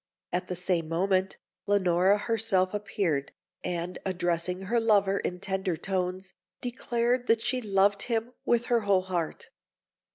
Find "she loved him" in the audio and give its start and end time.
7.43-8.33